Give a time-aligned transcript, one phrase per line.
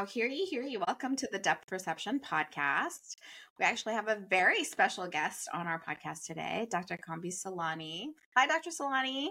[0.00, 0.78] Wow, hear ye, hear ye.
[0.78, 3.16] Welcome to the Depth Perception podcast.
[3.58, 6.96] We actually have a very special guest on our podcast today, Dr.
[6.96, 8.06] Kambiz Silani.
[8.34, 8.70] Hi, Dr.
[8.70, 9.28] Silani.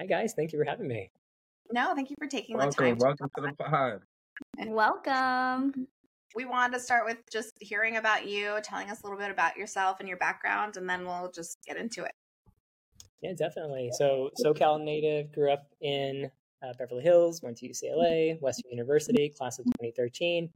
[0.00, 0.32] Hi, guys.
[0.32, 1.10] Thank you for having me.
[1.70, 2.98] No, thank you for taking welcome, the time.
[2.98, 4.00] Welcome to, to the pod.
[4.56, 5.86] And welcome.
[6.34, 9.58] We wanted to start with just hearing about you, telling us a little bit about
[9.58, 12.12] yourself and your background, and then we'll just get into it.
[13.20, 13.90] Yeah, definitely.
[13.92, 16.30] So, SoCal native, grew up in
[16.64, 20.48] uh, Beverly Hills, went to UCLA, Western University, class of 2013.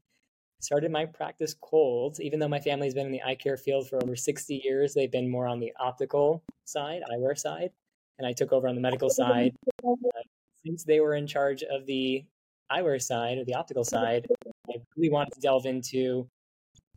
[0.61, 4.03] Started my practice cold, even though my family's been in the eye care field for
[4.03, 4.93] over 60 years.
[4.93, 7.71] They've been more on the optical side, eyewear side,
[8.19, 9.55] and I took over on the medical side.
[9.87, 9.95] Uh,
[10.67, 12.25] since they were in charge of the
[12.73, 14.27] eyewear side or the optical side,
[14.69, 16.29] I really wanted to delve into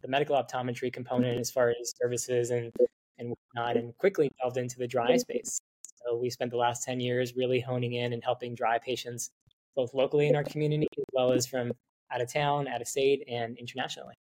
[0.02, 2.72] the medical optometry component as far as services and
[3.20, 5.62] and whatnot, and quickly delved into the dry space.
[6.05, 9.32] So we spent the last 10 years really honing in and helping dry patients
[9.76, 11.72] both locally in our community as well as from
[12.12, 14.16] out of town, out of state, and internationally.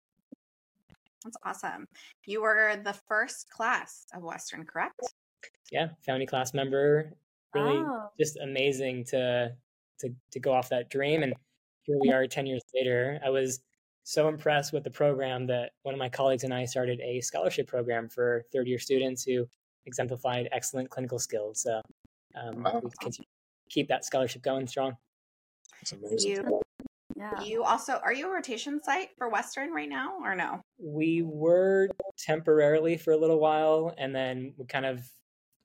[1.25, 1.87] That's awesome.
[2.27, 5.01] You were the first class of Western, correct?
[5.73, 7.13] Yeah, founding class member.
[7.55, 8.09] Really oh.
[8.19, 9.53] just amazing to
[10.01, 11.23] to to go off that dream.
[11.23, 11.35] And
[11.83, 13.19] here we are 10 years later.
[13.25, 13.61] I was
[14.05, 17.67] so impressed with the program that one of my colleagues and I started a scholarship
[17.67, 19.47] program for third year students who
[19.89, 21.63] exemplified excellent clinical skills.
[21.63, 21.81] So
[22.41, 22.81] um, wow.
[22.85, 24.97] we continue to keep that scholarship going strong.
[25.81, 26.31] That's amazing.
[26.31, 26.61] You,
[27.17, 27.41] yeah.
[27.43, 30.61] You also are you a rotation site for Western right now or no?
[30.79, 35.01] We were temporarily for a little while and then we kind of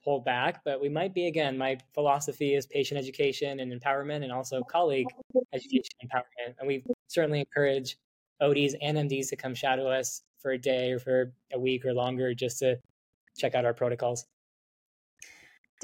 [0.04, 1.58] pulled back, but we might be again.
[1.58, 5.08] My philosophy is patient education and empowerment and also colleague
[5.54, 6.56] education and empowerment.
[6.60, 7.98] And we certainly encourage
[8.42, 11.94] ODs and MDs to come shadow us for a day or for a week or
[11.94, 12.78] longer just to
[13.38, 14.26] check out our protocols.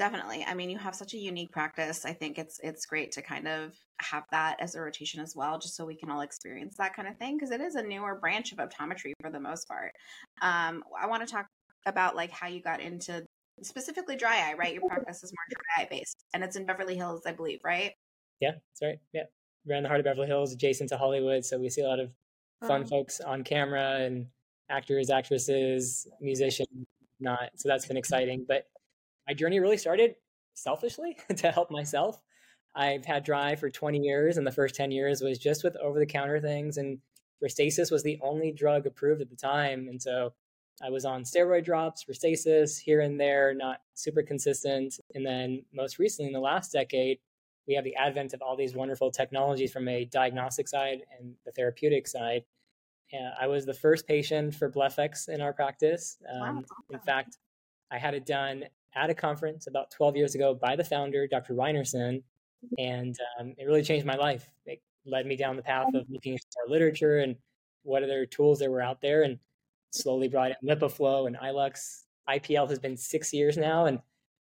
[0.00, 0.46] Definitely.
[0.48, 2.06] I mean, you have such a unique practice.
[2.06, 5.58] I think it's it's great to kind of have that as a rotation as well,
[5.58, 8.14] just so we can all experience that kind of thing because it is a newer
[8.18, 9.92] branch of optometry for the most part.
[10.40, 11.48] Um, I want to talk
[11.84, 13.26] about like how you got into
[13.62, 14.72] specifically dry eye, right?
[14.72, 17.92] Your practice is more dry eye based, and it's in Beverly Hills, I believe, right?
[18.40, 18.98] Yeah, that's right.
[19.12, 19.24] Yeah,
[19.66, 22.00] we're in the heart of Beverly Hills, adjacent to Hollywood, so we see a lot
[22.00, 22.10] of
[22.66, 24.28] fun um, folks on camera and
[24.70, 26.86] actors, actresses, musicians,
[27.20, 27.50] not.
[27.56, 28.44] So that's been exciting.
[28.46, 28.66] But
[29.26, 30.14] my journey really started
[30.54, 32.20] selfishly to help myself.
[32.74, 35.98] I've had dry for 20 years, and the first 10 years was just with over
[35.98, 36.76] the counter things.
[36.76, 36.98] And
[37.42, 39.88] Restasis was the only drug approved at the time.
[39.88, 40.32] And so
[40.82, 44.98] I was on steroid drops, Restasis here and there, not super consistent.
[45.14, 47.18] And then most recently, in the last decade,
[47.66, 51.52] we have the advent of all these wonderful technologies from a diagnostic side and the
[51.52, 52.44] therapeutic side.
[53.12, 56.16] Yeah, I was the first patient for BlephEx in our practice.
[56.32, 56.62] Um, wow.
[56.90, 57.38] In fact,
[57.90, 61.54] I had it done at a conference about 12 years ago by the founder, Dr.
[61.54, 62.22] Rynerson,
[62.78, 64.48] and um, it really changed my life.
[64.66, 67.36] It led me down the path of looking at our literature and
[67.82, 69.38] what other tools there were out there, and
[69.90, 72.04] slowly brought in LipiFlow and iLux.
[72.28, 73.98] IPL has been six years now, and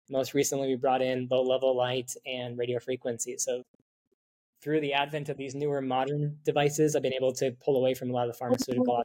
[0.09, 3.37] most recently we brought in low level light and radio frequency.
[3.37, 3.63] So
[4.61, 8.09] through the advent of these newer modern devices, I've been able to pull away from
[8.09, 9.03] a lot of the pharmaceutical.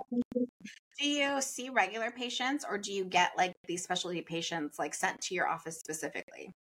[0.98, 5.20] Do you see regular patients or do you get like these specialty patients like sent
[5.22, 6.50] to your office specifically?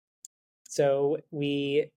[0.68, 1.90] So we,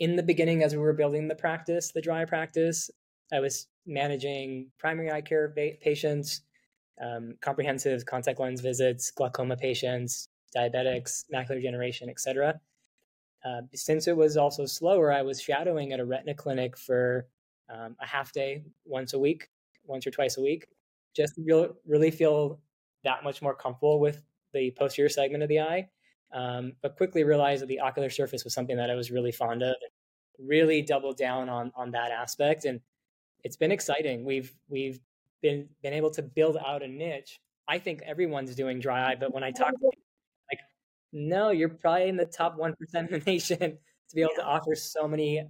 [0.00, 2.90] in the beginning, as we were building the practice, the dry practice,
[3.32, 6.42] I was managing primary eye care patients,
[7.02, 12.60] um, comprehensive contact lens visits, glaucoma patients, diabetics, macular degeneration, etc.
[13.44, 17.28] Uh, since it was also slower, I was shadowing at a retina clinic for
[17.68, 19.48] um, a half day once a week,
[19.84, 20.66] once or twice a week,
[21.14, 22.60] just to really feel
[23.04, 24.22] that much more comfortable with
[24.54, 25.88] the posterior segment of the eye.
[26.32, 29.62] Um, but quickly realized that the ocular surface was something that I was really fond
[29.62, 29.76] of.
[30.38, 32.80] Really doubled down on on that aspect, and
[33.44, 34.24] it's been exciting.
[34.24, 34.98] We've we've
[35.42, 37.40] been been able to build out a niche.
[37.68, 39.90] I think everyone's doing dry eye, but when I talk to
[41.14, 44.42] no, you're probably in the top 1% of the nation to be able yeah.
[44.42, 45.46] to offer so many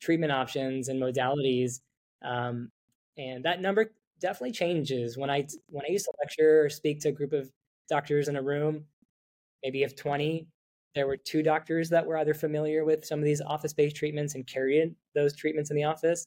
[0.00, 1.80] treatment options and modalities.
[2.24, 2.70] Um,
[3.16, 7.10] and that number definitely changes when I when I used to lecture or speak to
[7.10, 7.50] a group of
[7.88, 8.84] doctors in a room,
[9.62, 10.46] maybe of 20,
[10.94, 14.46] there were two doctors that were either familiar with some of these office-based treatments and
[14.46, 16.26] carried those treatments in the office.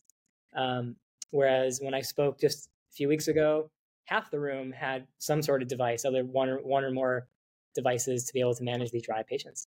[0.56, 0.96] Um,
[1.32, 3.72] whereas when I spoke just a few weeks ago,
[4.06, 7.28] half the room had some sort of device, either one or one or more
[7.76, 9.68] devices to be able to manage these dry patients.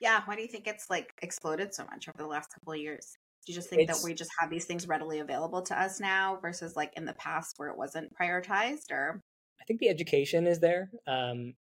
[0.00, 2.78] Yeah, why do you think it's like exploded so much over the last couple of
[2.78, 3.16] years?
[3.46, 6.00] Do you just think it's, that we just have these things readily available to us
[6.00, 9.22] now versus like in the past where it wasn't prioritized or
[9.60, 10.90] I think the education is there.
[11.06, 11.54] Um,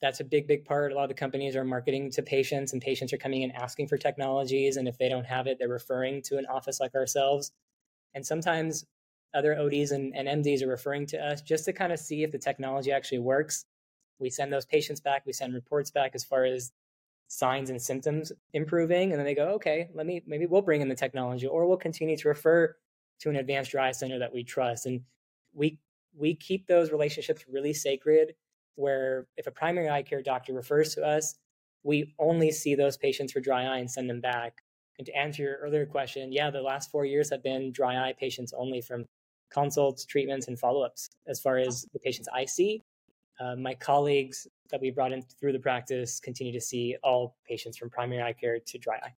[0.00, 0.92] that's a big, big part.
[0.92, 3.86] A lot of the companies are marketing to patients, and patients are coming in asking
[3.86, 4.76] for technologies.
[4.76, 7.52] And if they don't have it, they're referring to an office like ourselves.
[8.14, 8.84] And sometimes
[9.32, 12.32] other ODs and, and MDs are referring to us just to kind of see if
[12.32, 13.64] the technology actually works.
[14.22, 16.72] We send those patients back, we send reports back as far as
[17.28, 19.10] signs and symptoms improving.
[19.10, 21.76] And then they go, okay, let me, maybe we'll bring in the technology or we'll
[21.76, 22.76] continue to refer
[23.20, 24.86] to an advanced dry eye center that we trust.
[24.86, 25.00] And
[25.52, 25.78] we,
[26.14, 28.34] we keep those relationships really sacred
[28.74, 31.34] where if a primary eye care doctor refers to us,
[31.82, 34.58] we only see those patients for dry eye and send them back.
[34.98, 38.14] And to answer your earlier question, yeah, the last four years have been dry eye
[38.18, 39.06] patients only from
[39.50, 42.82] consults, treatments, and follow ups as far as the patients I see.
[43.40, 47.76] Uh, my colleagues that we brought in through the practice continue to see all patients
[47.76, 49.14] from primary eye care to dry eye.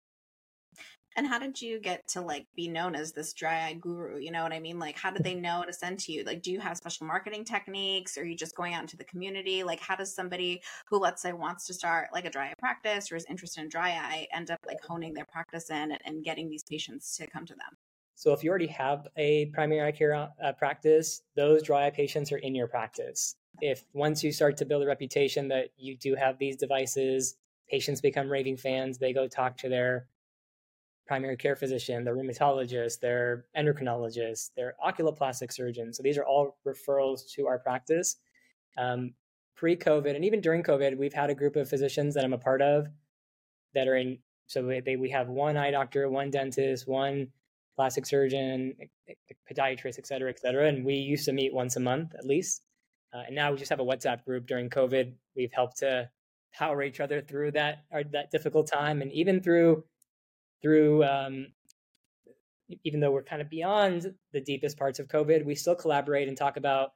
[1.16, 4.18] And how did you get to like be known as this dry eye guru?
[4.18, 4.78] You know what I mean?
[4.78, 6.24] Like, how did they know to send to you?
[6.24, 8.16] Like, do you have special marketing techniques?
[8.16, 9.62] Or are you just going out into the community?
[9.62, 13.12] Like, how does somebody who, let's say, wants to start like a dry eye practice
[13.12, 16.48] or is interested in dry eye end up like honing their practice in and getting
[16.48, 17.76] these patients to come to them?
[18.14, 22.32] So, if you already have a primary eye care uh, practice, those dry eye patients
[22.32, 26.16] are in your practice if once you start to build a reputation that you do
[26.16, 27.36] have these devices,
[27.70, 30.08] patients become raving fans, they go talk to their
[31.06, 35.92] primary care physician, their rheumatologist, their endocrinologist, their oculoplastic surgeon.
[35.92, 38.16] So these are all referrals to our practice.
[38.76, 39.14] Um,
[39.54, 42.38] Pre COVID and even during COVID, we've had a group of physicians that I'm a
[42.38, 42.88] part of
[43.74, 44.18] that are in.
[44.48, 47.28] So they, we have one eye doctor, one dentist, one
[47.76, 48.74] plastic surgeon,
[49.48, 50.66] podiatrist, et cetera, et cetera.
[50.66, 52.62] And we used to meet once a month at least.
[53.12, 55.12] Uh, and now we just have a WhatsApp group during COVID.
[55.36, 56.08] We've helped to
[56.52, 59.84] power each other through that or that difficult time, and even through
[60.62, 61.48] through um,
[62.84, 66.36] even though we're kind of beyond the deepest parts of COVID, we still collaborate and
[66.36, 66.92] talk about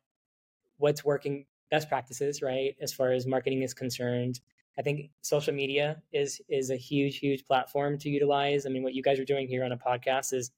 [0.79, 2.77] what's working, best practices, right?
[2.81, 4.41] As far as marketing is concerned,
[4.79, 8.67] I think social media is is a huge, huge platform to utilize.
[8.67, 10.51] I mean, what you guys are doing here on a podcast is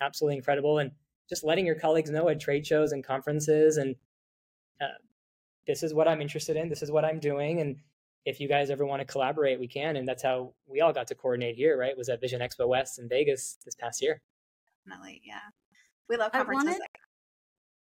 [0.00, 0.90] absolutely incredible, and
[1.28, 3.96] just letting your colleagues know at trade shows and conferences and
[4.82, 4.88] uh,
[5.66, 6.68] this is what I'm interested in.
[6.68, 7.60] This is what I'm doing.
[7.60, 7.76] And
[8.24, 9.96] if you guys ever want to collaborate, we can.
[9.96, 11.96] And that's how we all got to coordinate here, right?
[11.96, 14.20] Was at Vision Expo West in Vegas this past year.
[14.86, 15.22] Definitely.
[15.24, 15.38] Yeah.
[16.08, 16.64] We love conferences.
[16.66, 16.80] Wanted,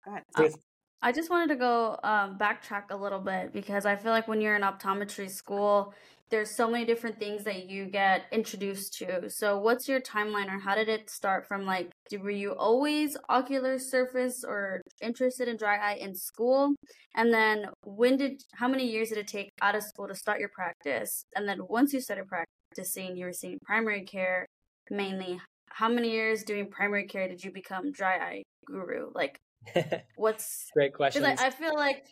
[0.04, 0.24] Go ahead.
[0.36, 0.58] Oh,
[1.02, 4.40] I just wanted to go um, backtrack a little bit because I feel like when
[4.40, 5.94] you're in optometry school,
[6.30, 9.28] there's so many different things that you get introduced to.
[9.28, 11.46] So, what's your timeline, or how did it start?
[11.46, 16.74] From like, were you always ocular surface or interested in dry eye in school?
[17.14, 20.40] And then, when did, how many years did it take out of school to start
[20.40, 21.24] your practice?
[21.34, 24.46] And then, once you started practicing, you were seeing primary care
[24.90, 25.40] mainly.
[25.72, 29.10] How many years doing primary care did you become dry eye guru?
[29.14, 29.38] Like,
[30.16, 31.24] what's great question?
[31.24, 32.06] I, I feel like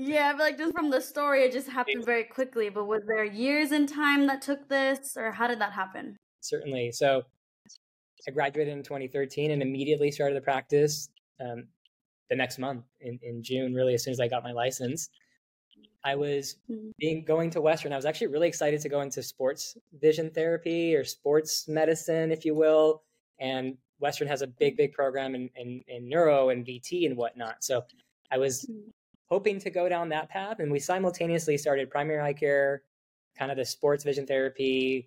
[0.00, 2.70] yeah, but like just from the story, it just happened very quickly.
[2.70, 6.16] But was there years in time that took this, or how did that happen?
[6.40, 6.92] Certainly.
[6.92, 7.22] So
[8.26, 11.64] I graduated in 2013 and immediately started the practice um,
[12.30, 15.10] the next month in, in June, really, as soon as I got my license.
[16.02, 16.90] I was mm-hmm.
[16.98, 17.92] being going to Western.
[17.92, 22.46] I was actually really excited to go into sports vision therapy or sports medicine, if
[22.46, 23.02] you will.
[23.38, 27.62] And Western has a big, big program in, in, in neuro and VT and whatnot.
[27.62, 27.82] So
[28.30, 28.88] I was mm-hmm
[29.30, 30.58] hoping to go down that path.
[30.58, 32.82] And we simultaneously started primary eye care,
[33.38, 35.06] kind of the sports vision therapy,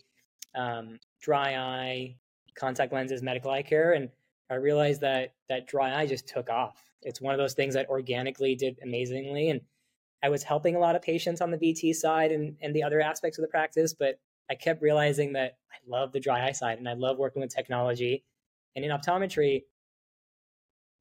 [0.55, 2.15] um, dry eye,
[2.55, 3.93] contact lenses, medical eye care.
[3.93, 4.09] And
[4.49, 6.81] I realized that that dry eye just took off.
[7.01, 9.49] It's one of those things that organically did amazingly.
[9.49, 9.61] And
[10.23, 13.01] I was helping a lot of patients on the VT side and, and the other
[13.01, 16.77] aspects of the practice, but I kept realizing that I love the dry eye side
[16.77, 18.23] and I love working with technology.
[18.75, 19.63] And in optometry,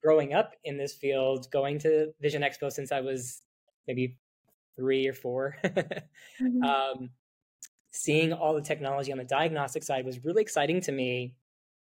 [0.02, 3.42] growing up in this field, going to Vision Expo since I was
[3.86, 4.16] maybe
[4.76, 6.62] three or 4 mm-hmm.
[6.62, 7.10] um,
[7.90, 11.34] seeing all the technology on the diagnostic side was really exciting to me.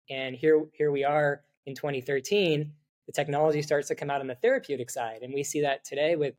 [0.10, 2.72] And here, here we are in 2013.
[3.08, 6.16] The technology starts to come out on the therapeutic side, and we see that today
[6.16, 6.36] with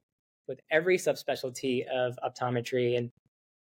[0.48, 3.10] with every subspecialty of optometry, and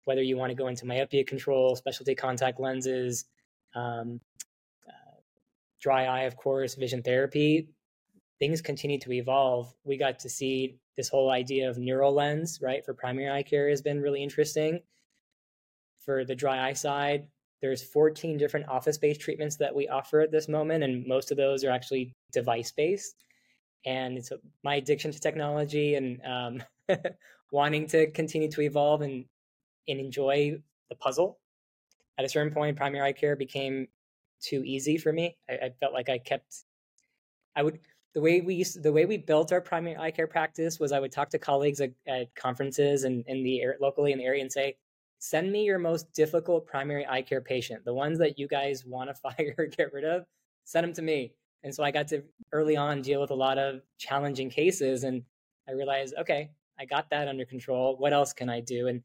[0.05, 3.27] whether you want to go into myopia control, specialty contact lenses,
[3.75, 4.21] um,
[4.89, 5.21] uh,
[5.81, 7.69] dry eye, of course, vision therapy
[8.41, 9.73] things continue to evolve.
[9.85, 13.83] We got to see this whole idea of Neurolens, right, for primary eye care has
[13.83, 14.81] been really interesting.
[16.01, 17.29] For the dry eye side,
[17.61, 21.63] there's 14 different office-based treatments that we offer at this moment, and most of those
[21.63, 23.15] are actually device-based.
[23.85, 24.33] And it's
[24.65, 26.99] my addiction to technology and um,
[27.53, 29.25] wanting to continue to evolve and
[29.89, 31.39] and enjoy the puzzle.
[32.19, 33.89] At a certain point, primary eye care became
[34.41, 35.37] too easy for me.
[35.49, 36.65] I, I felt like I kept
[37.57, 37.79] I would
[38.15, 40.93] the way we used to, the way we built our primary eye care practice was
[40.93, 44.43] I would talk to colleagues at, at conferences and in the locally in the area
[44.43, 44.77] and say,
[45.19, 49.11] send me your most difficult primary eye care patient, the ones that you guys want
[49.11, 50.25] to fire or get rid of,
[50.65, 51.33] send them to me.
[51.63, 55.05] And so I got to early on deal with a lot of challenging cases.
[55.05, 55.23] And
[55.69, 57.97] I realized, okay, I got that under control.
[57.99, 58.89] What else can I do?
[58.89, 59.03] And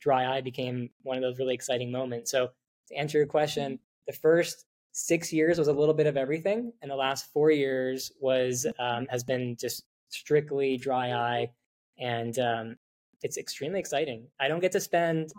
[0.00, 2.30] dry eye became one of those really exciting moments.
[2.30, 2.50] So
[2.88, 3.82] to answer your question, mm-hmm.
[4.06, 8.12] the first six years was a little bit of everything, and the last four years
[8.20, 11.50] was um, has been just strictly dry eye,
[11.98, 12.76] and um,
[13.20, 14.28] it's extremely exciting.
[14.38, 15.32] I don't get to spend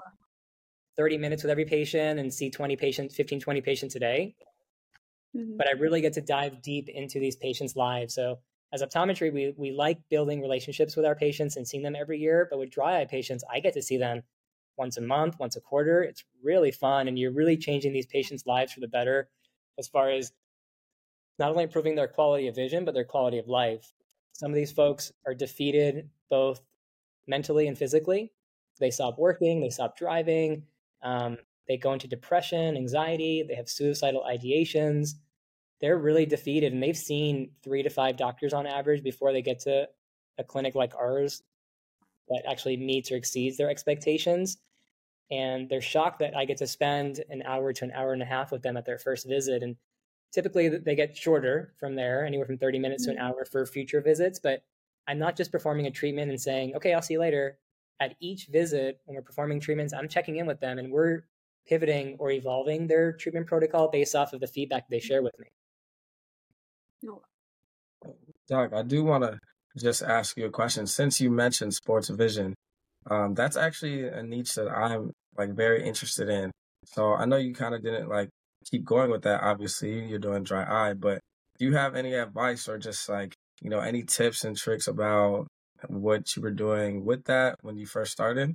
[0.98, 4.36] 30 minutes with every patient and see 20 patients, 15, 20 patients a day,
[5.36, 5.56] mm-hmm.
[5.56, 8.14] but I really get to dive deep into these patients' lives.
[8.14, 8.40] So
[8.74, 12.46] as optometry, we we like building relationships with our patients and seeing them every year.
[12.50, 14.24] But with dry eye patients, I get to see them
[14.78, 16.04] once a month, once a quarter.
[16.04, 19.30] It's really fun, and you're really changing these patients' lives for the better
[19.78, 20.32] as far as
[21.38, 23.94] not only improving their quality of vision, but their quality of life.
[24.34, 26.62] Some of these folks are defeated both
[27.28, 28.32] mentally and physically.
[28.80, 30.64] They stop working, they stop driving,
[31.02, 35.16] um, they go into depression, anxiety, they have suicidal ideations.
[35.82, 39.60] They're really defeated, and they've seen three to five doctors on average before they get
[39.62, 39.88] to
[40.38, 41.44] a clinic like ours
[42.30, 44.58] that actually meets or exceeds their expectations
[45.32, 48.26] and they're shocked that I get to spend an hour to an hour and a
[48.26, 49.64] half with them at their first visit.
[49.64, 49.76] And
[50.32, 53.26] typically they get shorter from there, anywhere from 30 minutes to an mm-hmm.
[53.26, 54.40] hour for future visits.
[54.40, 54.64] But
[55.08, 57.58] I'm not just performing a treatment and saying, okay, I'll see you later.
[58.00, 61.24] At each visit, when we're performing treatments, I'm checking in with them and we're
[61.66, 65.48] pivoting or evolving their treatment protocol based off of the feedback they share with me.
[68.48, 69.40] Doc, I do want to
[69.78, 70.86] just ask you a question.
[70.88, 72.54] Since you mentioned sports vision,
[73.10, 76.52] um, that's actually a niche that I'm like very interested in.
[76.86, 78.30] So I know you kind of didn't like
[78.70, 79.42] keep going with that.
[79.42, 81.20] Obviously, you're doing dry eye, but
[81.58, 85.48] do you have any advice or just like you know any tips and tricks about
[85.88, 88.54] what you were doing with that when you first started?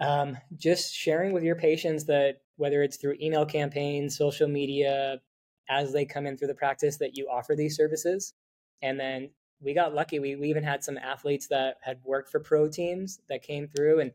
[0.00, 5.20] Um, just sharing with your patients that whether it's through email campaigns, social media,
[5.68, 8.34] as they come in through the practice, that you offer these services,
[8.82, 9.30] and then
[9.62, 10.18] we got lucky.
[10.18, 14.00] We, we even had some athletes that had worked for pro teams that came through
[14.00, 14.12] and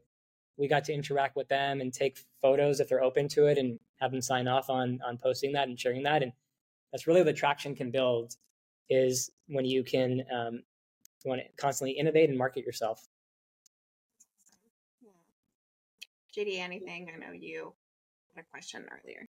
[0.58, 3.80] we got to interact with them and take photos if they're open to it and
[4.00, 6.24] have them sign off on on posting that and sharing that.
[6.24, 6.32] And
[6.92, 8.36] that's really the traction can build
[8.90, 10.64] is when you can um,
[11.26, 13.08] want to constantly innovate and market yourself.
[16.36, 17.10] JD, anything?
[17.14, 17.74] I know you
[18.36, 19.28] had a question earlier.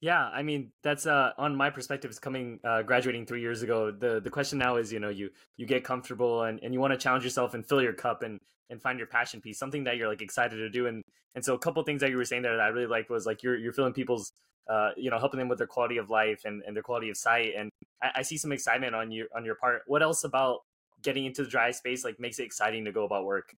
[0.00, 2.10] Yeah, I mean that's uh, on my perspective.
[2.10, 3.90] It's coming uh, graduating three years ago.
[3.90, 6.92] the The question now is, you know, you you get comfortable and, and you want
[6.92, 8.40] to challenge yourself and fill your cup and
[8.70, 10.86] and find your passion piece, something that you're like excited to do.
[10.86, 11.02] And
[11.34, 13.26] and so a couple things that you were saying there that I really liked was
[13.26, 14.32] like you're you're filling people's
[14.70, 17.18] uh, you know helping them with their quality of life and, and their quality of
[17.18, 17.52] sight.
[17.58, 17.70] And
[18.02, 19.82] I, I see some excitement on your on your part.
[19.86, 20.60] What else about
[21.02, 23.54] getting into the dry space like makes it exciting to go about work?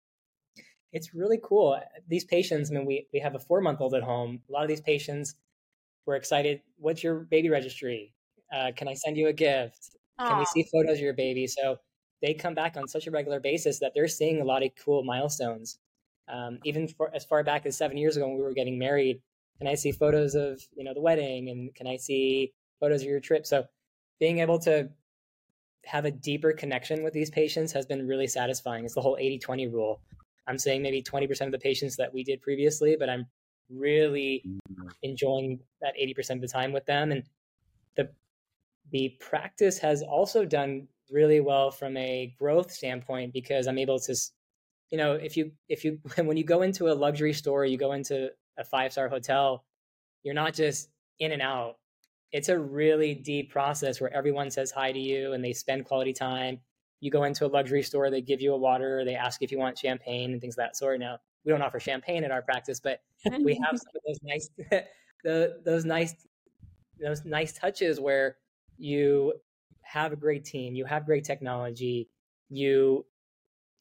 [0.92, 1.80] It's really cool.
[2.08, 4.40] These patients, I mean, we we have a four month old at home.
[4.48, 5.36] A lot of these patients
[6.06, 6.60] we're excited.
[6.78, 8.12] What's your baby registry?
[8.54, 9.96] Uh, can I send you a gift?
[10.20, 10.28] Aww.
[10.28, 11.46] Can we see photos of your baby?
[11.46, 11.78] So
[12.20, 15.02] they come back on such a regular basis that they're seeing a lot of cool
[15.02, 15.78] milestones.
[16.28, 19.20] Um, even for, as far back as seven years ago when we were getting married,
[19.58, 23.08] can I see photos of you know the wedding and can I see photos of
[23.08, 23.46] your trip?
[23.46, 23.64] So
[24.18, 24.88] being able to
[25.84, 28.84] have a deeper connection with these patients has been really satisfying.
[28.84, 30.00] It's the whole 80-20 rule.
[30.46, 33.26] I'm saying maybe 20% of the patients that we did previously, but I'm
[33.70, 34.88] really mm-hmm.
[35.02, 37.12] enjoying that 80% of the time with them.
[37.12, 37.24] And
[37.96, 38.10] the
[38.90, 44.16] the practice has also done really well from a growth standpoint because I'm able to,
[44.90, 47.92] you know, if you if you when you go into a luxury store, you go
[47.92, 49.64] into a five star hotel,
[50.22, 50.88] you're not just
[51.18, 51.76] in and out.
[52.32, 56.14] It's a really deep process where everyone says hi to you and they spend quality
[56.14, 56.60] time.
[57.00, 59.58] You go into a luxury store, they give you a water, they ask if you
[59.58, 61.00] want champagne and things of that sort.
[61.00, 63.00] Now, we don't offer champagne in our practice, but
[63.42, 64.50] we have some of those nice,
[65.24, 66.14] the, those nice,
[67.00, 68.36] those nice touches where
[68.78, 69.32] you
[69.82, 72.08] have a great team, you have great technology,
[72.48, 73.04] you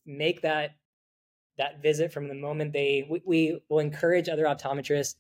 [0.06, 0.76] make that
[1.58, 5.16] that visit from the moment they we, we will encourage other optometrists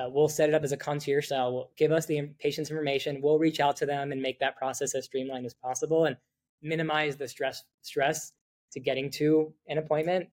[0.00, 1.52] uh, we'll set it up as a concierge style.
[1.52, 3.20] We'll give us the patient's information.
[3.20, 6.16] We'll reach out to them and make that process as streamlined as possible and
[6.62, 8.32] minimize the stress stress
[8.72, 10.28] to getting to an appointment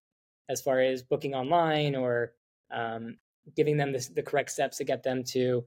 [0.49, 2.33] as far as booking online or
[2.71, 3.17] um,
[3.55, 5.65] giving them the correct steps to get them to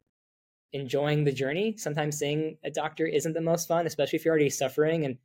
[0.72, 1.76] enjoying the journey.
[1.76, 5.04] Sometimes seeing a doctor isn't the most fun, especially if you're already suffering.
[5.04, 5.18] And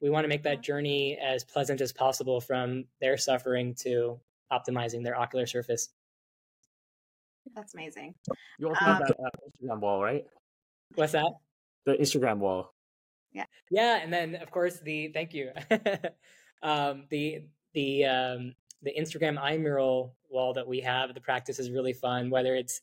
[0.00, 4.20] we want to make that journey as pleasant as possible from their suffering to
[4.52, 5.88] optimizing their ocular surface.
[7.54, 8.14] That's amazing.
[8.58, 10.24] You also um, have that uh, Instagram wall, right?
[10.94, 11.32] What's that?
[11.84, 12.72] The Instagram wall.
[13.32, 13.44] Yeah.
[13.70, 15.50] Yeah, and then of course the thank you.
[16.62, 18.54] um, the the um,
[18.84, 22.30] the Instagram iMural wall that we have, the practice is really fun.
[22.30, 22.80] Whether it's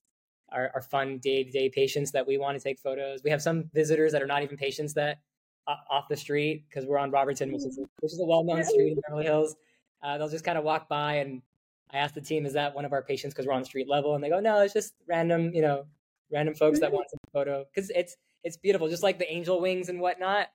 [0.51, 3.21] our, our fun day to day patients that we want to take photos.
[3.23, 5.19] We have some visitors that are not even patients that
[5.67, 8.43] uh, off the street because we're on Robertson, which is a, which is a well
[8.43, 9.55] known street in Beverly Hills.
[10.03, 11.41] Uh, they'll just kind of walk by and
[11.93, 14.15] I ask the team, is that one of our patients because we're on street level?
[14.15, 15.85] And they go, no, it's just random, you know,
[16.31, 19.89] random folks that want a photo because it's it's beautiful, just like the angel wings
[19.89, 20.47] and whatnot.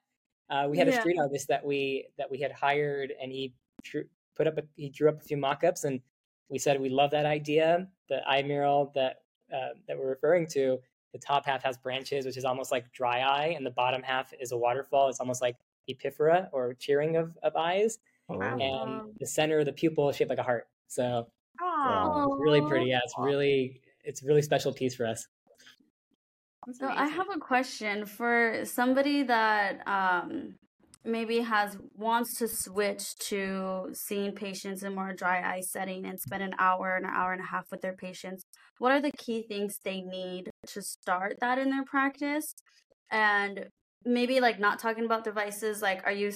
[0.49, 0.97] Uh, we had yeah.
[0.97, 4.05] a street artist that we that we had hired, and he drew,
[4.37, 6.01] put up a, he drew up a few mock-ups, and
[6.49, 7.89] we said we love that idea.
[8.09, 9.17] The eye mural that
[9.53, 10.79] uh, that we're referring to,
[11.13, 14.33] the top half has branches, which is almost like dry eye, and the bottom half
[14.41, 15.09] is a waterfall.
[15.09, 15.57] It's almost like
[15.89, 17.99] epiphora or cheering of, of eyes.
[18.29, 18.41] Oh.
[18.41, 20.67] And the center of the pupil is shaped like a heart.
[20.89, 21.29] So,
[21.59, 22.87] so it's really pretty.
[22.87, 25.27] Yeah, it's really it's a really special piece for us.
[26.73, 30.57] So I have a question for somebody that um,
[31.07, 36.43] maybe has wants to switch to seeing patients in more dry eye setting and spend
[36.43, 38.45] an hour and an hour and a half with their patients.
[38.79, 42.55] What are the key things they need to start that in their practice?
[43.11, 43.67] And
[44.05, 46.33] maybe like not talking about devices, like are you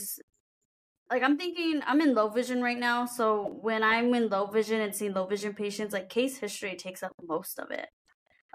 [1.11, 4.81] like I'm thinking I'm in low vision right now, so when I'm in low vision
[4.81, 7.89] and seeing low vision patients, like case history takes up most of it.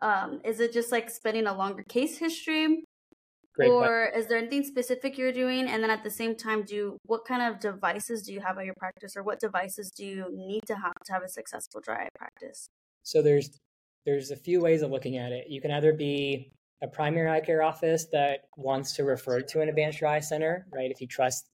[0.01, 2.84] Um, is it just like spending a longer case history?
[3.55, 4.21] Great or point.
[4.21, 5.67] is there anything specific you're doing?
[5.67, 8.65] And then at the same time, do what kind of devices do you have at
[8.65, 12.03] your practice, or what devices do you need to have to have a successful dry
[12.03, 12.67] eye practice?
[13.03, 13.49] So there's
[14.05, 15.47] there's a few ways of looking at it.
[15.49, 16.51] You can either be
[16.83, 20.67] a primary eye care office that wants to refer to an advanced dry eye center,
[20.71, 20.91] right?
[20.91, 21.49] If you trust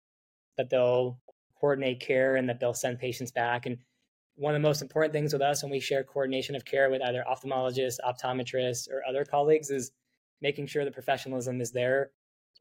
[0.58, 1.20] that they'll
[1.60, 3.66] coordinate care and that they'll send patients back.
[3.66, 3.78] And
[4.36, 7.02] one of the most important things with us when we share coordination of care with
[7.04, 9.92] either ophthalmologists, optometrists, or other colleagues is
[10.42, 12.12] making sure the professionalism is there.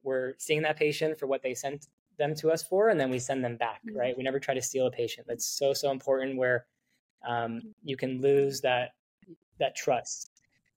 [0.02, 1.86] We're seeing that patient for what they sent
[2.18, 3.98] them to us for, and then we send them back, mm-hmm.
[3.98, 4.16] right?
[4.16, 5.26] We never try to steal a patient.
[5.28, 6.66] That's so, so important where
[7.26, 8.90] um, you can lose that
[9.58, 10.30] that trust.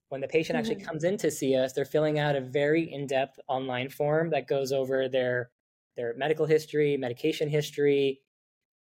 [0.10, 0.86] When the patient actually mm-hmm.
[0.86, 4.72] comes in to see us, they're filling out a very in-depth online form that goes
[4.72, 5.50] over their
[5.96, 8.22] their medical history, medication history,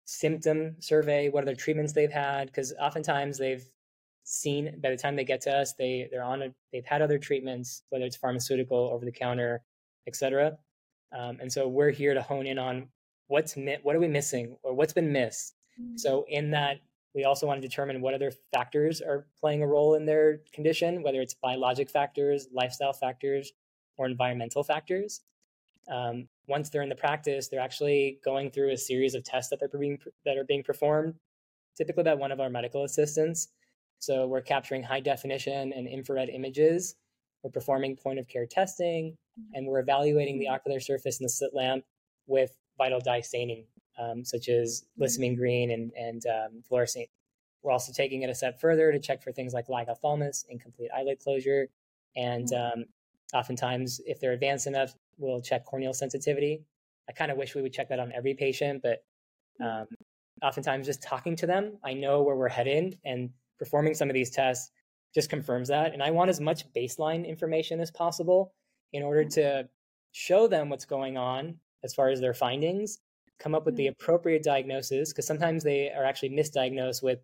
[0.06, 3.66] symptom survey, what other treatments they've had, because oftentimes they've
[4.26, 7.18] seen by the time they get to us, they they're on a they've had other
[7.18, 9.64] treatments, whether it's pharmaceutical, over the counter,
[10.08, 10.58] etc.
[11.18, 12.90] Um, and so we're here to hone in on
[13.28, 15.56] what's mi- what are we missing or what's been missed.
[15.80, 15.98] Mm-hmm.
[15.98, 16.80] So in that,
[17.14, 21.04] we also want to determine what other factors are playing a role in their condition,
[21.04, 23.54] whether it's biologic factors, lifestyle factors,
[23.98, 25.22] or environmental factors.
[25.90, 29.60] Um, once they're in the practice, they're actually going through a series of tests that
[29.60, 31.14] they're being that are being performed,
[31.78, 33.50] typically by one of our medical assistants.
[34.00, 36.96] So we're capturing high definition and infrared images.
[37.44, 39.18] We're performing point of care testing,
[39.54, 41.84] and we're evaluating the ocular surface in the slit lamp
[42.28, 43.66] with vital dye staining,
[44.00, 47.08] um, such as lissamine green and, and um, fluorescein.
[47.62, 51.20] We're also taking it a step further to check for things like lagophthalmos, incomplete eyelid
[51.20, 51.68] closure,
[52.16, 52.86] and um,
[53.34, 56.64] oftentimes, if they're advanced enough, we'll check corneal sensitivity.
[57.10, 59.04] I kind of wish we would check that on every patient, but
[59.64, 59.88] um,
[60.42, 64.30] oftentimes just talking to them, I know where we're headed, and performing some of these
[64.30, 64.72] tests
[65.14, 65.94] just confirms that.
[65.94, 68.54] And I want as much baseline information as possible
[68.94, 69.68] in order to
[70.12, 73.00] show them what's going on as far as their findings,
[73.40, 74.02] come up with the mm-hmm.
[74.02, 77.20] appropriate diagnosis, because sometimes they are actually misdiagnosed with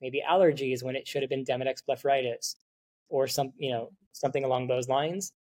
[0.00, 2.54] maybe allergies when it should have been Demodex blepharitis
[3.08, 5.32] or some, you know, something along those lines.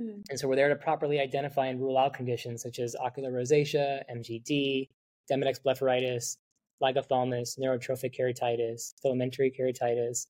[0.00, 0.22] Mm.
[0.30, 4.02] And so we're there to properly identify and rule out conditions such as ocular rosacea,
[4.14, 4.88] MGD,
[5.30, 6.36] Demodex blepharitis,
[6.82, 10.26] lag neurotrophic keratitis, filamentary keratitis,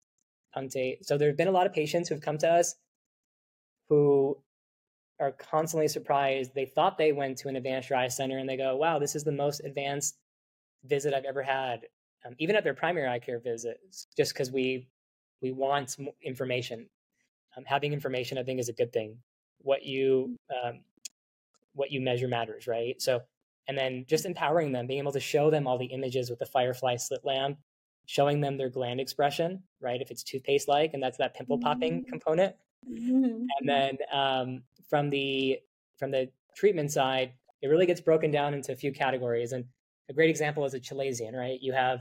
[0.56, 0.98] punctate.
[1.02, 2.76] So there have been a lot of patients who've come to us
[3.88, 4.36] who
[5.18, 6.54] are constantly surprised.
[6.54, 9.24] They thought they went to an advanced dry center and they go, wow, this is
[9.24, 10.16] the most advanced
[10.84, 11.80] visit I've ever had,
[12.24, 14.88] um, even at their primary eye care visits, just because we
[15.40, 16.88] we want information.
[17.56, 19.18] Um, having information, I think, is a good thing
[19.62, 20.80] what you um,
[21.74, 23.00] what you measure matters, right?
[23.00, 23.20] So,
[23.68, 26.46] and then just empowering them, being able to show them all the images with the
[26.46, 27.58] Firefly slit lamp,
[28.06, 30.00] showing them their gland expression, right?
[30.00, 32.10] If it's toothpaste like, and that's that pimple popping mm-hmm.
[32.10, 32.56] component.
[32.90, 33.46] Mm-hmm.
[33.58, 35.60] And then um, from the
[35.98, 39.52] from the treatment side, it really gets broken down into a few categories.
[39.52, 39.64] And
[40.10, 41.60] a great example is a chalazion, right?
[41.60, 42.00] You have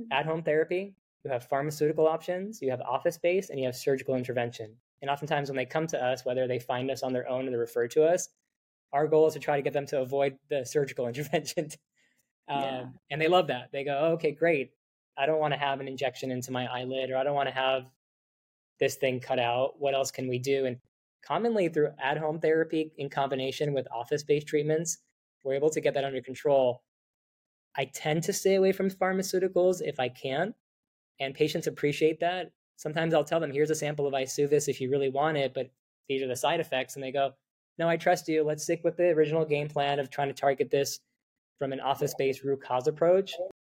[0.00, 0.12] mm-hmm.
[0.12, 4.14] at home therapy, you have pharmaceutical options, you have office based, and you have surgical
[4.14, 4.74] intervention.
[5.02, 7.50] And oftentimes, when they come to us, whether they find us on their own or
[7.50, 8.30] they refer to us,
[8.96, 11.70] our goal is to try to get them to avoid the surgical intervention.
[12.48, 12.84] um, yeah.
[13.10, 13.70] And they love that.
[13.72, 14.70] They go, oh, okay, great.
[15.18, 17.54] I don't want to have an injection into my eyelid, or I don't want to
[17.54, 17.84] have
[18.78, 19.74] this thing cut out.
[19.78, 20.66] What else can we do?
[20.66, 20.76] And
[21.24, 24.98] commonly, through at home therapy in combination with office based treatments,
[25.42, 26.82] we're able to get that under control.
[27.76, 30.54] I tend to stay away from pharmaceuticals if I can,
[31.18, 34.90] and patients appreciate that sometimes I'll tell them, here's a sample of Eysuvis if you
[34.90, 35.70] really want it, but
[36.08, 36.94] these are the side effects.
[36.94, 37.32] And they go,
[37.78, 38.42] no, I trust you.
[38.42, 41.00] Let's stick with the original game plan of trying to target this
[41.58, 43.34] from an office based root cause approach.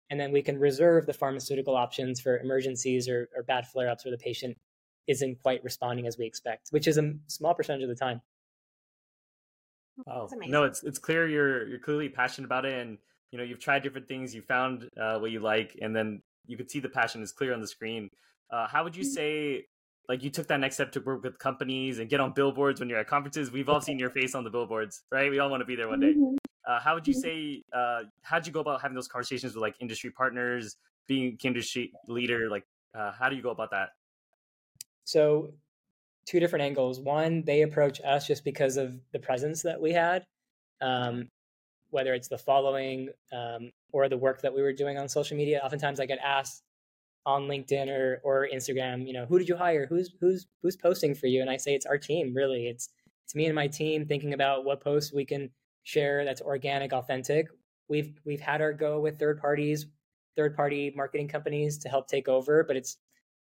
[0.10, 4.04] And then we can reserve the pharmaceutical options for emergencies or, or bad flare ups
[4.04, 4.58] where the patient
[5.08, 8.22] isn't quite responding as we expect, which is a small percentage of the time.
[10.06, 10.30] Wow.
[10.48, 12.98] No, it's it's clear you're you're clearly passionate about it, and
[13.32, 16.58] you know you've tried different things, you found uh, what you like, and then you
[16.58, 18.10] could see the passion is clear on the screen.
[18.52, 19.12] Uh, how would you mm-hmm.
[19.12, 19.66] say,
[20.10, 22.90] like, you took that next step to work with companies and get on billboards when
[22.90, 23.52] you're at conferences?
[23.52, 25.30] We've all seen your face on the billboards, right?
[25.30, 26.14] We all want to be there one day.
[26.14, 26.36] Mm-hmm.
[26.68, 27.22] Uh, how would you mm-hmm.
[27.22, 27.64] say?
[27.74, 32.50] Uh, how'd you go about having those conversations with like industry partners, being industry leader?
[32.50, 33.90] Like, uh, how do you go about that?
[35.04, 35.54] So
[36.26, 37.00] two different angles.
[37.00, 40.24] One, they approach us just because of the presence that we had,
[40.82, 41.28] um,
[41.90, 45.62] whether it's the following um, or the work that we were doing on social media.
[45.64, 46.64] Oftentimes, I get asked
[47.26, 49.86] on LinkedIn or or Instagram, you know, who did you hire?
[49.86, 51.42] Who's who's who's posting for you?
[51.42, 52.34] And I say it's our team.
[52.36, 52.90] Really, it's
[53.24, 55.50] it's me and my team thinking about what posts we can
[55.84, 57.48] share that's organic, authentic.
[57.88, 59.86] We've we've had our go with third parties,
[60.36, 62.98] third party marketing companies to help take over, but it's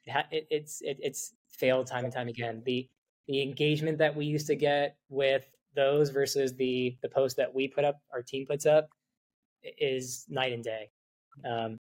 [0.07, 2.63] it, it's it, it's failed time and time again.
[2.65, 2.89] The
[3.27, 7.69] the engagement that we used to get with those versus the the post that we
[7.69, 8.89] put up, our team puts up,
[9.63, 10.91] is night and day.
[11.49, 11.79] Um,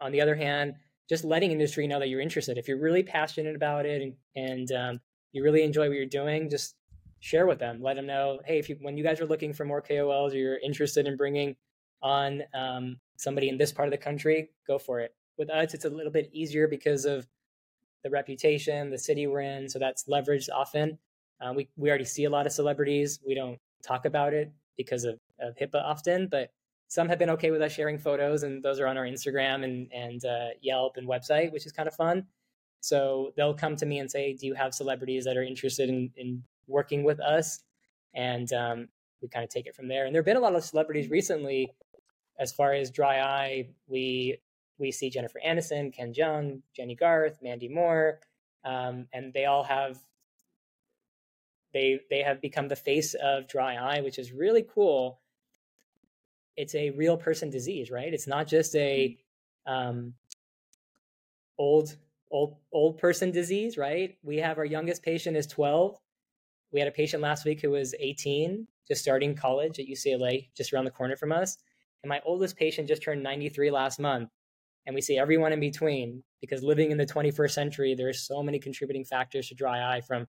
[0.00, 0.74] on the other hand,
[1.08, 2.58] just letting industry know that you're interested.
[2.58, 5.00] If you're really passionate about it and, and um,
[5.32, 6.74] you really enjoy what you're doing, just
[7.20, 7.82] share with them.
[7.82, 10.36] Let them know, hey, if you when you guys are looking for more KOLs or
[10.36, 11.56] you're interested in bringing
[12.02, 15.14] on um, somebody in this part of the country, go for it.
[15.36, 17.26] With us, it's a little bit easier because of
[18.04, 19.68] the reputation, the city we're in.
[19.68, 20.98] So that's leveraged often.
[21.40, 23.20] Uh, we, we already see a lot of celebrities.
[23.26, 26.50] We don't talk about it because of, of HIPAA often, but
[26.88, 29.92] some have been okay with us sharing photos, and those are on our Instagram and,
[29.92, 32.26] and uh, Yelp and website, which is kind of fun.
[32.80, 36.10] So they'll come to me and say, Do you have celebrities that are interested in,
[36.16, 37.60] in working with us?
[38.14, 38.88] And um,
[39.20, 40.06] we kind of take it from there.
[40.06, 41.70] And there have been a lot of celebrities recently
[42.38, 43.68] as far as dry eye.
[43.86, 44.38] We
[44.78, 48.20] we see Jennifer Aniston, Ken Jeong, Jennie Garth, Mandy Moore,
[48.64, 49.98] um, and they all have
[51.74, 55.20] they they have become the face of dry eye, which is really cool.
[56.58, 58.12] It's a real person disease, right?
[58.12, 59.16] It's not just a
[59.66, 60.14] um,
[61.58, 61.96] old
[62.30, 64.16] old old person disease, right?
[64.22, 65.96] We have our youngest patient is 12.
[66.72, 70.72] We had a patient last week who was 18, just starting college at UCLA, just
[70.72, 71.56] around the corner from us.
[72.02, 74.30] And my oldest patient just turned 93 last month
[74.88, 78.42] and we see everyone in between because living in the 21st century there are so
[78.42, 80.26] many contributing factors to dry eye from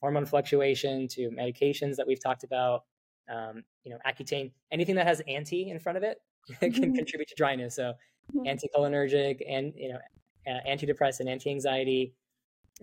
[0.00, 2.84] hormone fluctuation to medications that we've talked about
[3.30, 6.18] um, you know accutane anything that has anti in front of it
[6.60, 6.94] can mm-hmm.
[6.94, 7.76] contribute to dryness.
[7.76, 7.94] So
[8.34, 8.46] mm-hmm.
[8.46, 9.98] anticholinergic and you know
[10.46, 12.14] uh, antidepressant anti-anxiety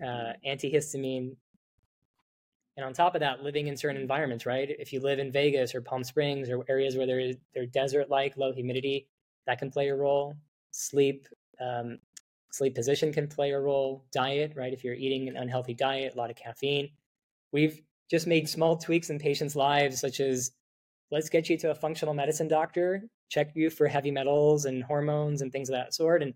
[0.02, 1.36] uh, antihistamine.
[2.76, 4.68] And on top of that living in certain environments right?
[4.70, 8.08] If you live in vegas or palm springs or areas where there is they're desert
[8.08, 9.08] like low humidity
[9.46, 10.36] that can play a role.
[10.70, 11.26] Sleep
[11.60, 11.98] um,
[12.50, 14.04] sleep position can play a role.
[14.12, 14.72] Diet right?
[14.72, 16.90] If you're eating an unhealthy diet a lot of caffeine.
[17.50, 17.80] We've
[18.10, 20.52] just made small tweaks in patients lives such as
[21.10, 25.42] let's get you to a functional medicine doctor check you for heavy metals and hormones
[25.42, 26.34] and things of that sort and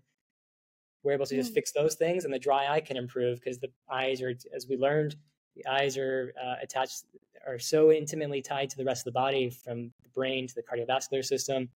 [1.03, 1.55] we're able to just mm.
[1.55, 4.77] fix those things and the dry eye can improve because the eyes are as we
[4.77, 5.15] learned
[5.55, 7.05] the eyes are uh, attached
[7.45, 10.63] are so intimately tied to the rest of the body from the brain to the
[10.63, 11.69] cardiovascular system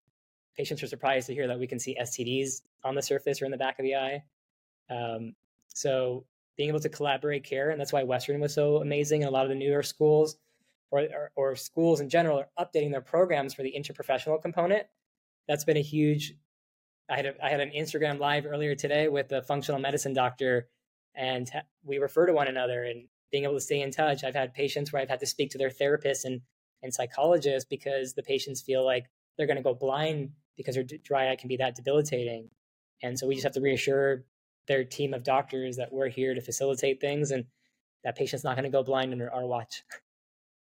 [0.58, 3.52] patients are surprised to hear that we can see STDs on the surface or in
[3.52, 4.24] the back of the eye.
[4.90, 5.36] Um,
[5.68, 6.26] so
[6.58, 9.24] being able to collaborate care, and that's why Western was so amazing.
[9.24, 10.38] And a lot of the newer schools
[10.91, 14.88] or, or, or schools in general are updating their programs for the interprofessional component.
[15.48, 16.34] That's been a huge.
[17.10, 20.67] I had a, I had an Instagram live earlier today with a functional medicine doctor,
[21.15, 21.50] and
[21.84, 24.24] we refer to one another and being able to stay in touch.
[24.24, 26.41] I've had patients where I've had to speak to their therapist and
[26.84, 29.06] and psychologist because the patients feel like
[29.38, 32.50] they're going to go blind because their dry eye can be that debilitating.
[33.02, 34.26] And so we just have to reassure
[34.67, 37.45] their team of doctors that we're here to facilitate things and
[38.03, 39.84] that patient's not going to go blind under our watch.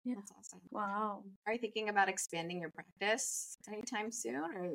[0.02, 0.60] Yeah, that's awesome.
[0.70, 1.24] Wow.
[1.46, 4.72] Are you thinking about expanding your practice anytime soon or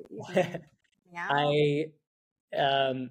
[1.12, 1.28] yeah?
[1.32, 1.86] I
[2.56, 3.10] um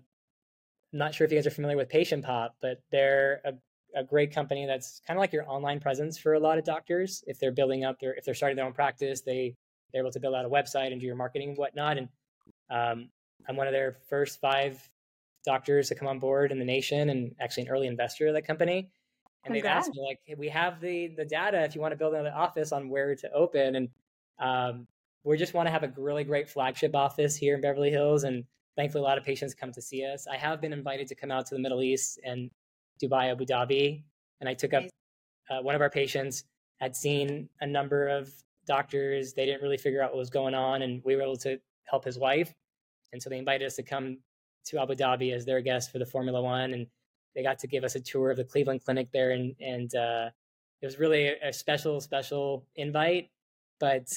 [0.92, 3.52] not sure if you guys are familiar with PatientPop, but they're a,
[3.98, 7.24] a great company that's kind of like your online presence for a lot of doctors.
[7.26, 9.56] If they're building up their if they're starting their own practice, they
[9.92, 11.98] they're able to build out a website and do your marketing and whatnot.
[11.98, 12.08] And
[12.70, 13.08] um,
[13.48, 14.88] I'm one of their first five
[15.44, 18.46] doctors to come on board in the nation, and actually an early investor of that
[18.46, 18.90] company.
[19.44, 19.86] And Congrats.
[19.86, 22.14] they've asked me like, hey, we have the the data if you want to build
[22.14, 23.88] another office on where to open, and
[24.38, 24.86] um,
[25.22, 28.44] we just want to have a really great flagship office here in Beverly Hills, and
[28.76, 30.26] thankfully, a lot of patients come to see us.
[30.26, 32.50] I have been invited to come out to the Middle East and
[33.02, 34.02] Dubai, Abu Dhabi,
[34.40, 34.84] and I took up
[35.50, 36.44] uh, one of our patients
[36.80, 38.32] had seen a number of
[38.66, 39.32] doctors.
[39.34, 42.04] They didn't really figure out what was going on, and we were able to help
[42.04, 42.52] his wife.
[43.12, 44.18] And so they invited us to come
[44.66, 46.86] to Abu Dhabi as their guest for the Formula One, and
[47.34, 50.30] they got to give us a tour of the Cleveland Clinic there, and and uh,
[50.80, 53.30] it was really a, special, special invite.
[53.80, 54.08] But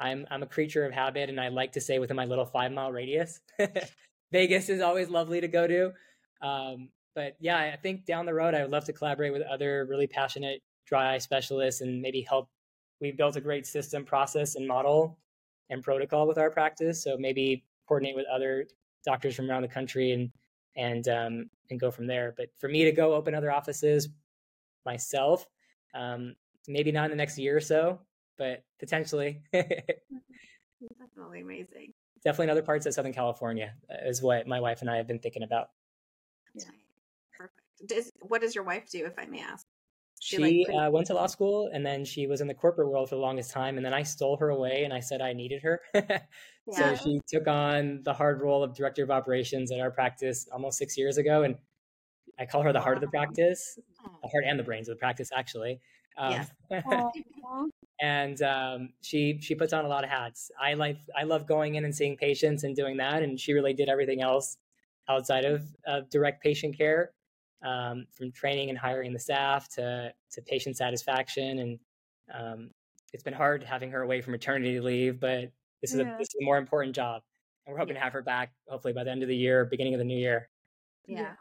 [0.00, 2.72] I'm I'm a creature of habit, and I like to stay within my little five
[2.72, 3.40] mile radius.
[4.32, 5.92] Vegas is always lovely to go to,
[6.42, 9.86] um, but yeah, I think down the road I would love to collaborate with other
[9.88, 12.48] really passionate dry eye specialists and maybe help.
[13.00, 15.18] We've built a great system, process, and model
[15.68, 18.66] and protocol with our practice, so maybe coordinate with other
[19.06, 20.30] doctors from around the country and
[20.76, 22.34] and um, and go from there.
[22.36, 24.10] But for me to go open other offices
[24.84, 25.46] myself,
[25.94, 26.34] um,
[26.68, 28.00] maybe not in the next year or so,
[28.36, 29.40] but potentially.
[29.52, 31.94] Definitely amazing.
[32.24, 35.06] Definitely in other parts of Southern California uh, is what my wife and I have
[35.06, 35.68] been thinking about.
[36.54, 36.64] Yeah.
[37.36, 37.60] Perfect.
[37.86, 39.66] Does, what does your wife do, if I may ask?
[40.20, 42.88] She, she like, uh, went to law school and then she was in the corporate
[42.88, 43.76] world for the longest time.
[43.76, 45.80] And then I stole her away and I said I needed her.
[45.94, 46.20] yeah.
[46.72, 50.78] So she took on the hard role of director of operations at our practice almost
[50.78, 51.42] six years ago.
[51.42, 51.56] And
[52.38, 53.78] I call her the heart of the practice,
[54.22, 55.80] the heart and the brains of the practice, actually.
[56.18, 56.50] Um, yes.
[58.00, 60.50] and um, she she puts on a lot of hats.
[60.60, 63.74] I like I love going in and seeing patients and doing that, and she really
[63.74, 64.56] did everything else
[65.08, 67.12] outside of, of direct patient care
[67.64, 71.78] um, from training and hiring the staff to to patient satisfaction, and
[72.34, 72.70] um,
[73.12, 75.50] it's been hard having her away from maternity leave, but
[75.82, 76.14] this is yeah.
[76.14, 77.22] a this is a more important job,
[77.66, 78.00] and we're hoping yeah.
[78.00, 80.18] to have her back hopefully by the end of the year, beginning of the new
[80.18, 80.48] year.
[81.06, 81.32] Yeah.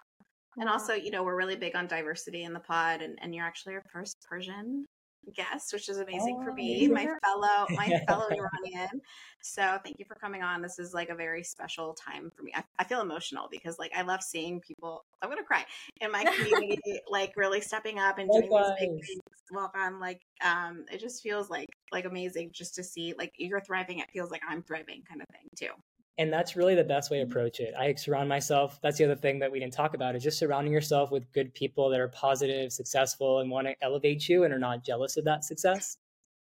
[0.57, 3.43] And also, you know, we're really big on diversity in the pod, and, and you're
[3.45, 4.85] actually our first Persian
[5.33, 9.01] guest, which is amazing oh, for me, my fellow my fellow Iranian.
[9.41, 10.61] So thank you for coming on.
[10.61, 12.51] This is like a very special time for me.
[12.55, 15.05] I, I feel emotional because like I love seeing people.
[15.21, 15.65] I'm gonna cry
[16.01, 19.21] in my community, like really stepping up and doing these big things.
[19.51, 23.61] Well, I'm like, um, it just feels like like amazing just to see like you're
[23.61, 23.99] thriving.
[23.99, 25.73] It feels like I'm thriving, kind of thing too
[26.17, 29.15] and that's really the best way to approach it i surround myself that's the other
[29.15, 32.07] thing that we didn't talk about is just surrounding yourself with good people that are
[32.09, 35.97] positive successful and want to elevate you and are not jealous of that success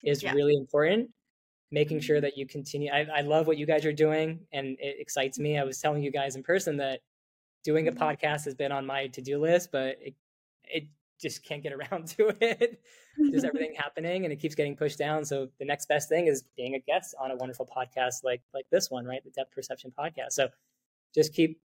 [0.04, 0.34] is yeah.
[0.34, 1.10] really important
[1.72, 4.98] making sure that you continue I, I, love what you guys are doing and it
[5.00, 7.00] excites me i was telling you guys in person that
[7.64, 8.04] doing a mm-hmm.
[8.04, 10.16] podcast has been on my to-do list but it,
[10.66, 10.84] it
[11.22, 12.82] just can't get around to it.
[13.18, 15.24] There's everything happening and it keeps getting pushed down.
[15.24, 18.66] So the next best thing is being a guest on a wonderful podcast like like
[18.72, 19.24] this one, right?
[19.24, 20.32] The Depth Perception podcast.
[20.32, 20.50] So
[21.14, 21.62] just keep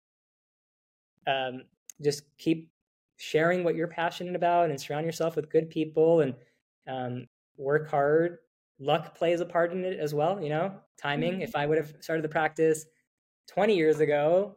[1.26, 1.62] um
[2.00, 2.70] just keep
[3.16, 6.34] sharing what you're passionate about and surround yourself with good people and
[6.88, 8.38] um, work hard.
[8.80, 11.34] Luck plays a part in it as well, you know, timing.
[11.34, 11.42] Mm-hmm.
[11.42, 12.84] If I would have started the practice
[13.48, 14.56] 20 years ago,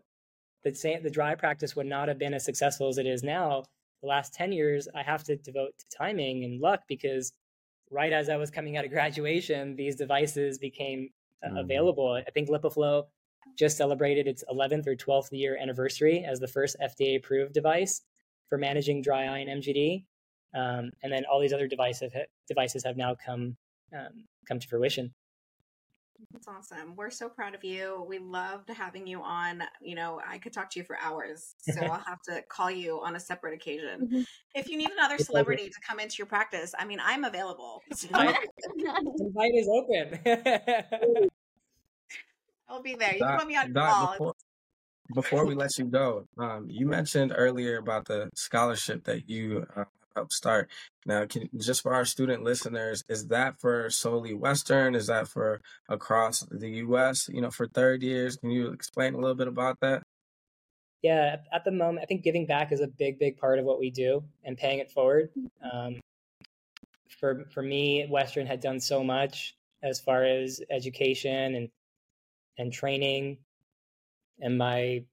[0.64, 3.66] the same, the dry practice would not have been as successful as it is now
[4.06, 7.34] the last 10 years, I have to devote to timing and luck because
[7.92, 11.10] right as I was coming out of graduation, these devices became
[11.44, 11.60] mm.
[11.60, 12.12] available.
[12.12, 13.04] I think LipiFlow
[13.58, 18.02] just celebrated its 11th or 12th year anniversary as the first FDA approved device
[18.50, 20.06] for managing dry eye and MGD.
[20.54, 22.14] Um, and then all these other devices
[22.48, 23.58] devices have now come
[23.94, 25.14] um, come to fruition.
[26.32, 26.96] That's awesome.
[26.96, 28.06] We're so proud of you.
[28.08, 29.64] We loved having you on.
[29.82, 33.02] You know, I could talk to you for hours, so I'll have to call you
[33.02, 34.08] on a separate occasion.
[34.08, 34.22] Mm-hmm.
[34.54, 37.82] If you need another celebrity to come into your practice, I mean, I'm available.
[37.94, 38.08] So.
[38.08, 40.20] Invite is open.
[42.68, 43.14] I'll be there.
[43.14, 44.12] You can put me on call.
[44.12, 44.34] Before,
[45.14, 49.84] before, we let you go, um, you mentioned earlier about the scholarship that you uh,
[50.16, 50.70] help start.
[51.06, 54.96] Now, can, just for our student listeners, is that for solely Western?
[54.96, 57.30] Is that for across the U.S.?
[57.32, 60.04] You know, for third years, can you explain a little bit about that?
[61.02, 63.80] Yeah, at the moment, I think giving back is a big, big part of what
[63.80, 65.30] we do, and paying it forward.
[65.72, 66.02] Um,
[67.20, 71.70] for for me, Western had done so much as far as education and
[72.58, 73.38] and training,
[74.40, 75.04] and my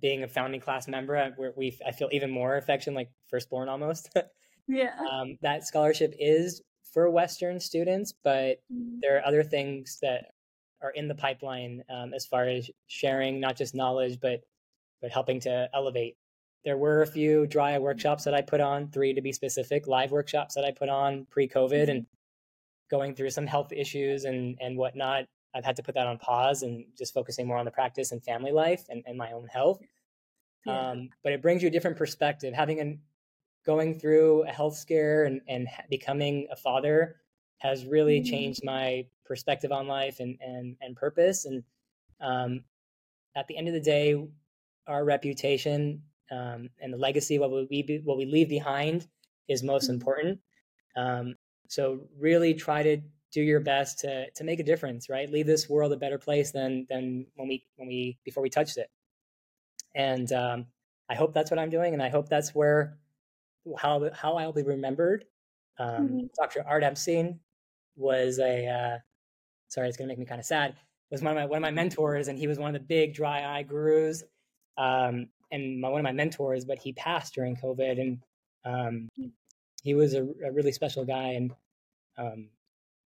[0.00, 4.10] being a founding class member, where we I feel even more affection, like firstborn almost.
[4.68, 4.94] yeah.
[5.10, 9.00] Um, that scholarship is for Western students, but mm-hmm.
[9.00, 10.26] there are other things that
[10.82, 14.40] are in the pipeline um, as far as sharing not just knowledge, but
[15.02, 16.16] but helping to elevate.
[16.64, 20.12] There were a few dry workshops that I put on, three to be specific, live
[20.12, 21.90] workshops that I put on pre-COVID, mm-hmm.
[21.90, 22.06] and
[22.90, 25.24] going through some health issues and and whatnot.
[25.54, 28.22] I've had to put that on pause and just focusing more on the practice and
[28.22, 29.80] family life and, and my own health.
[30.66, 30.90] Yeah.
[30.90, 32.54] Um, but it brings you a different perspective.
[32.54, 33.00] Having an
[33.64, 37.16] going through a health scare and, and becoming a father
[37.58, 38.30] has really mm-hmm.
[38.30, 41.46] changed my perspective on life and, and, and purpose.
[41.46, 41.62] And
[42.20, 42.64] um,
[43.34, 44.22] at the end of the day,
[44.86, 49.06] our reputation um, and the legacy, what we what we leave behind,
[49.48, 49.94] is most mm-hmm.
[49.94, 50.40] important.
[50.96, 51.36] Um,
[51.68, 52.98] so really try to
[53.34, 55.10] do your best to to make a difference.
[55.10, 58.48] Right, leave this world a better place than than when we when we before we
[58.48, 58.88] touched it.
[59.94, 60.66] And um,
[61.10, 62.96] I hope that's what I'm doing, and I hope that's where
[63.76, 65.24] how how I'll be remembered.
[65.78, 66.26] Um, mm-hmm.
[66.36, 66.64] Dr.
[66.66, 67.40] Art Epstein
[67.96, 68.98] was a uh,
[69.68, 70.76] sorry, it's gonna make me kind of sad.
[71.10, 73.14] Was one of my one of my mentors, and he was one of the big
[73.14, 74.22] dry eye gurus,
[74.78, 76.64] um, and my, one of my mentors.
[76.64, 78.18] But he passed during COVID, and
[78.64, 79.30] um, mm.
[79.82, 81.52] he was a, a, really special guy, and
[82.16, 82.48] um,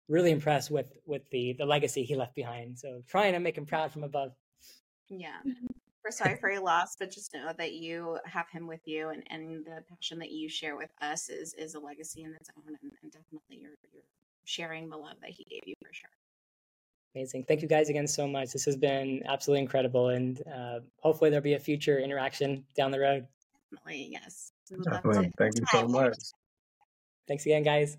[0.08, 2.78] really impressed with with the the legacy he left behind.
[2.78, 4.32] So trying to make him proud from above.
[5.08, 5.38] Yeah.
[6.04, 9.22] We're sorry for your loss, but just know that you have him with you, and,
[9.30, 12.76] and the passion that you share with us is is a legacy in its own,
[12.82, 14.02] and, and definitely you're, you're
[14.44, 16.10] sharing the love that he gave you for sure.
[17.14, 17.44] Amazing.
[17.44, 18.52] Thank you guys again so much.
[18.52, 23.00] This has been absolutely incredible, and uh, hopefully there'll be a future interaction down the
[23.00, 23.26] road.
[23.70, 24.52] Definitely, yes.
[24.82, 25.32] Definitely.
[25.38, 26.18] Thank you so much.
[27.26, 27.96] Thanks again, guys.